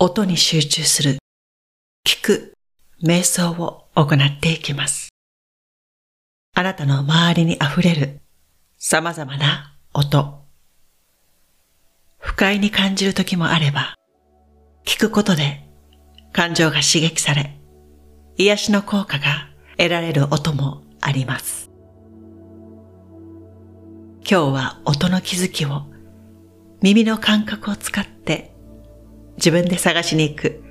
[0.00, 1.18] 音に集中する、
[2.06, 2.52] 聞く、
[3.02, 5.08] 瞑想を行っていきます。
[6.54, 8.20] あなたの周りに溢れる
[8.78, 10.44] 様々な音。
[12.16, 13.96] 不快に感じる時もあれば、
[14.84, 15.68] 聞くことで
[16.32, 17.58] 感情が刺激され、
[18.36, 21.72] 癒しの効果が得られる音もあります。
[24.20, 25.82] 今日は音の気づきを
[26.82, 28.17] 耳の感覚を使って
[29.38, 30.64] 自分で探しに行く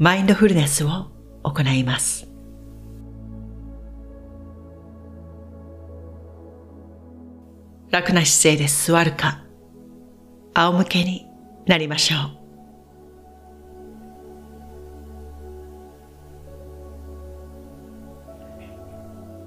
[0.00, 1.06] マインドフルネスを
[1.44, 2.28] 行います。
[7.90, 9.44] 楽な姿勢で座るか、
[10.52, 11.26] 仰向けに
[11.66, 12.38] なりましょう。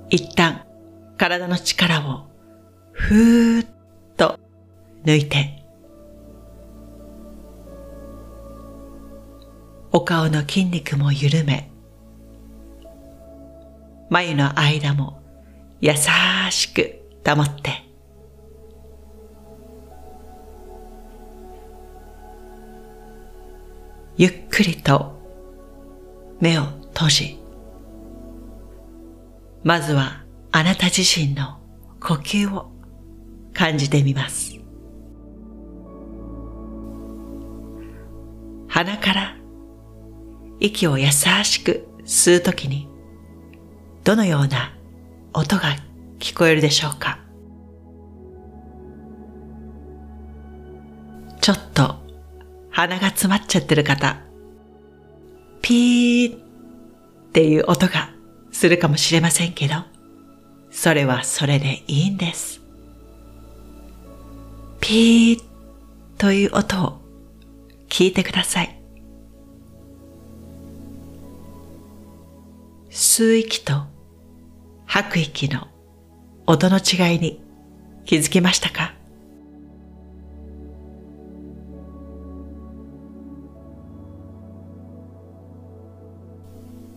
[0.10, 0.66] 一旦
[1.18, 2.26] 体の力を
[2.94, 3.68] ふーっ
[4.16, 4.40] と
[5.04, 5.61] 抜いて、
[9.94, 11.70] お顔の筋肉も緩め、
[14.10, 15.22] 眉の間も
[15.82, 15.92] 優
[16.50, 17.84] しく保って、
[24.16, 25.20] ゆっくりと
[26.40, 27.40] 目を閉じ、
[29.64, 31.60] まずはあなた自身の
[32.00, 32.72] 呼吸を
[33.54, 34.58] 感じてみます。
[38.70, 39.41] 鼻から
[40.62, 42.88] 息を優しく吸うときに
[44.04, 44.74] どのような
[45.34, 45.76] 音が
[46.20, 47.20] 聞こえるでしょうか？
[51.42, 51.96] ちょっと
[52.70, 54.22] 鼻が詰まっちゃってる方、
[55.64, 56.40] ピーっ
[57.34, 58.12] ていう音が
[58.52, 59.74] するかもしれませんけど、
[60.70, 62.62] それはそれでいいんです。
[64.80, 65.44] ピー
[66.20, 67.02] という音を
[67.90, 68.81] 聞いてください。
[72.94, 73.86] 吸う息と
[74.86, 75.70] 吐く息の
[76.46, 77.42] 音の違いに
[78.04, 78.94] 気づきましたか？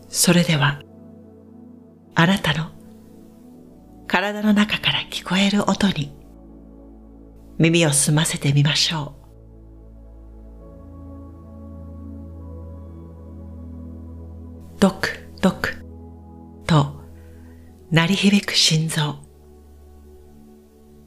[0.09, 0.83] それでは、
[2.17, 2.71] あなたの
[4.09, 6.13] 体の中から聞こえる音に
[7.59, 9.15] 耳を澄ませてみましょ
[14.77, 14.81] う。
[14.81, 15.74] ドクドク
[17.91, 19.17] 鳴り響く心臓。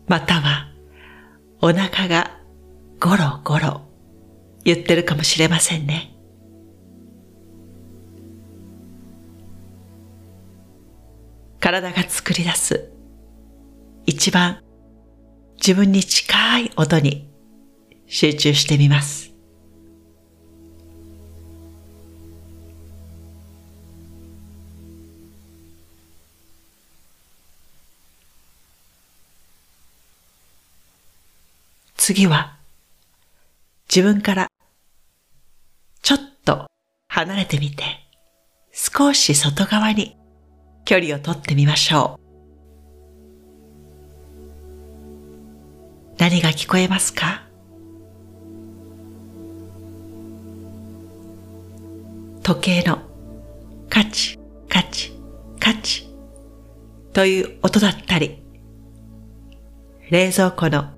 [0.08, 0.72] または
[1.62, 2.40] お腹が
[3.00, 3.82] ゴロゴロ
[4.64, 6.14] 言ってるかもしれませんね。
[11.60, 12.92] 体が作り出す
[14.06, 14.62] 一番
[15.58, 17.30] 自分に近い音に
[18.06, 19.27] 集中してみます。
[32.08, 32.56] 次は
[33.94, 34.48] 自分から
[36.02, 36.68] ちょっと
[37.10, 37.84] 離れてみて
[38.72, 40.16] 少し外側に
[40.86, 42.22] 距離をとってみましょう。
[46.18, 47.44] 何が聞こえますか？
[52.42, 53.00] 時計の
[53.90, 54.40] カチ
[54.70, 55.12] カチ
[55.60, 56.08] カチ
[57.12, 58.42] という音だったり、
[60.10, 60.94] 冷蔵庫の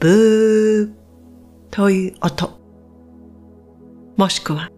[0.00, 0.94] ブー
[1.70, 2.58] という音、
[4.16, 4.70] もしくは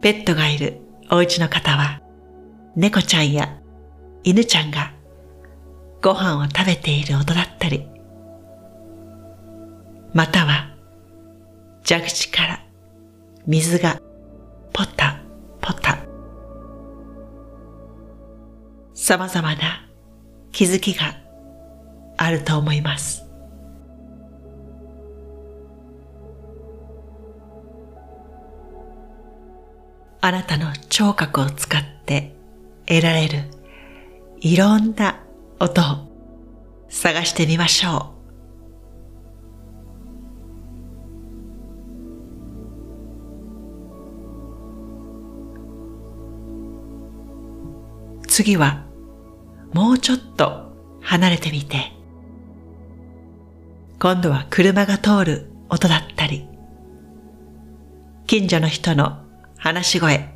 [0.00, 0.80] ペットがいる
[1.10, 2.00] お家の方は
[2.74, 3.60] 猫ちゃんや
[4.24, 4.92] 犬ちゃんが
[6.02, 7.88] ご飯を食べている音だったり、
[10.14, 10.74] または
[11.84, 12.66] 蛇口から
[13.46, 14.00] 水が
[14.72, 15.20] ポタ
[15.60, 15.98] ポタ
[18.94, 19.88] 様々な
[20.50, 21.14] 気づきが
[22.16, 23.25] あると思います。
[30.26, 32.34] あなたの聴覚を使って
[32.84, 33.44] 得られる
[34.40, 35.24] いろんな
[35.60, 35.84] 音を
[36.88, 38.12] 探してみましょ
[48.24, 48.26] う。
[48.26, 48.84] 次は
[49.72, 51.92] もうちょっと離れてみて、
[54.00, 56.48] 今度は車が通る音だったり、
[58.26, 59.24] 近所の人の
[59.66, 60.28] 話し声、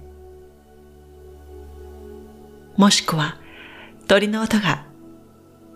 [2.76, 3.38] もしくは
[4.08, 4.88] 鳥の音が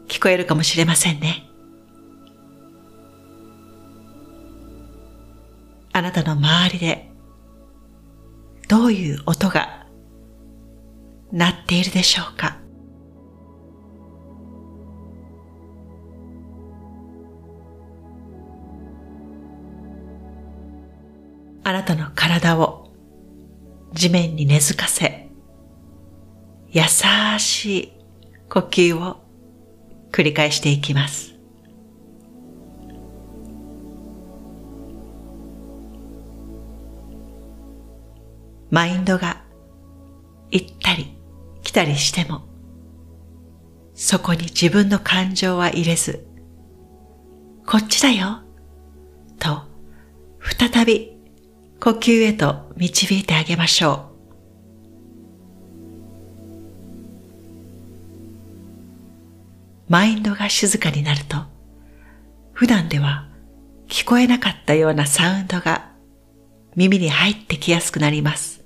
[0.09, 1.49] 聞こえるかもしれませんね。
[5.93, 7.09] あなたの周りで
[8.69, 9.87] どういう音が
[11.31, 12.59] 鳴っているでしょうか
[21.63, 22.84] あなたの体を
[23.95, 25.29] 地面に根付かせ、
[26.71, 26.83] 優
[27.39, 27.93] しい
[28.51, 29.23] 呼吸を
[30.11, 31.35] 繰り返していきます。
[38.71, 39.45] マインドが
[40.51, 41.17] 行ったり
[41.63, 42.43] 来たりしても、
[43.95, 46.27] そこに自分の感情は入れず、
[47.65, 48.43] こっちだよ、
[49.39, 49.63] と
[50.41, 51.14] 再び
[51.85, 54.09] 呼吸へと導いてあげましょ
[59.89, 59.93] う。
[59.93, 61.37] マインドが静かになると、
[62.55, 63.29] 普段では
[63.87, 65.93] 聞こえなかったようなサウンドが
[66.75, 68.65] 耳に入ってきやすくなります。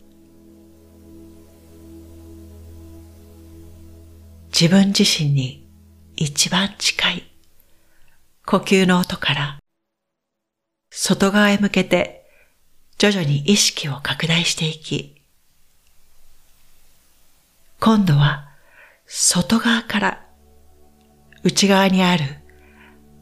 [4.52, 5.68] 自分自身に
[6.14, 7.24] 一番近い
[8.46, 9.58] 呼吸の音から
[10.92, 12.17] 外側へ向けて
[12.98, 15.22] 徐々に意識を拡大していき、
[17.78, 18.48] 今度は
[19.06, 20.26] 外側から
[21.44, 22.24] 内側にある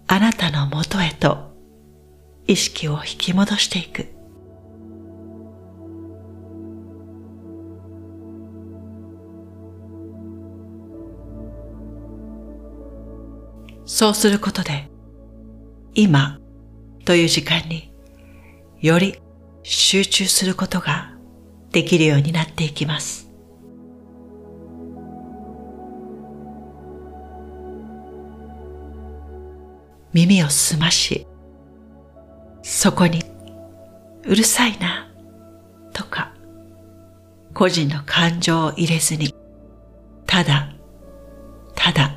[0.07, 1.55] あなたの元へと
[2.47, 4.07] 意識を引き戻していく。
[13.85, 14.89] そうすることで、
[15.95, 16.41] 今
[17.05, 17.93] という時間に
[18.81, 19.21] より
[19.69, 21.11] 集中することが
[21.73, 23.29] できるようになっていきます。
[30.13, 31.27] 耳を澄まし、
[32.63, 33.25] そこに
[34.25, 35.11] うるさいな
[35.93, 36.33] とか
[37.53, 39.35] 個人の感情を入れずに、
[40.27, 40.73] ただ、
[41.75, 42.16] ただ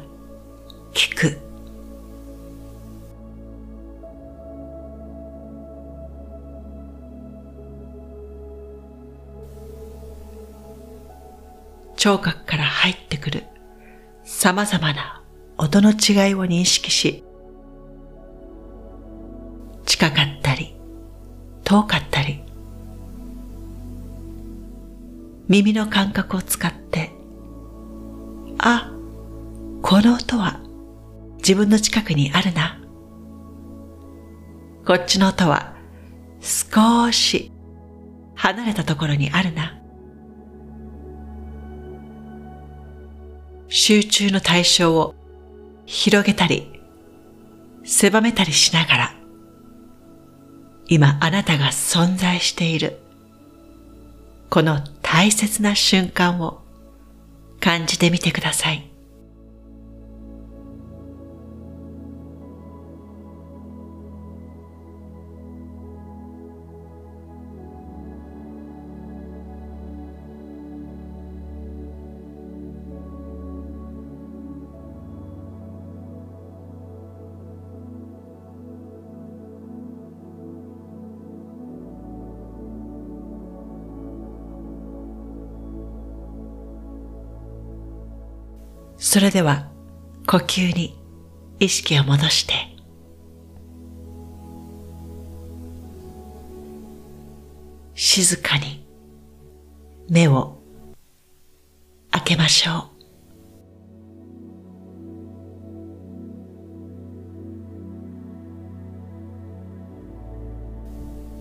[11.99, 13.43] 聴覚から入ってくる
[14.23, 15.21] 様々な
[15.57, 17.25] 音の違いを認識し、
[19.85, 20.77] 近かったり
[21.65, 22.41] 遠かったり、
[25.49, 27.11] 耳の感覚を使って、
[28.59, 28.93] あ、
[29.81, 30.61] この音は
[31.39, 32.79] 自分の近くにあるな。
[34.87, 35.75] こっちの音は
[36.39, 37.51] 少し
[38.35, 39.78] 離れたところにあるな。
[43.81, 45.15] 集中の対象を
[45.85, 46.81] 広げたり、
[47.85, 49.15] 狭めたりしながら、
[50.89, 52.99] 今あなたが存在している、
[54.49, 56.61] この大切な瞬間を
[57.61, 58.88] 感じてみてください。
[88.99, 89.65] それでは
[90.27, 90.99] 呼吸に
[91.57, 92.53] 意識を戻して
[97.95, 98.85] 静かに
[100.09, 100.57] 目を
[102.11, 102.99] 開けましょう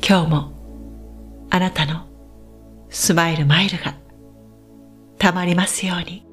[0.00, 0.53] 今日も
[1.50, 2.07] あなたの
[2.88, 3.97] スマイルマイルが
[5.19, 6.28] たまりますように。